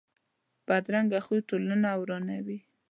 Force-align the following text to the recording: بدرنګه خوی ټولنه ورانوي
بدرنګه 0.67 1.19
خوی 1.25 1.39
ټولنه 1.49 1.89
ورانوي 2.01 2.59